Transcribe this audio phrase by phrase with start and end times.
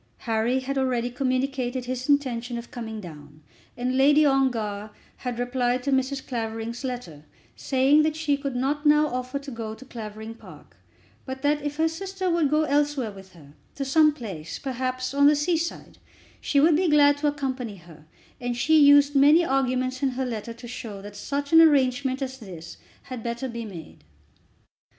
[0.25, 3.43] Harry had already communicated his intention of coming down;
[3.77, 6.25] and Lady Ongar had replied to Mrs.
[6.25, 7.23] Clavering's letter,
[7.55, 10.75] saying that she could not now offer to go to Clavering Park,
[11.23, 15.27] but that if her sister would go elsewhere with her, to some place, perhaps, on
[15.27, 15.99] the sea side,
[16.39, 18.07] she would be glad to accompany her;
[18.39, 22.39] and she used many arguments in her letter to show that such an arrangement as
[22.39, 24.03] this had better be made.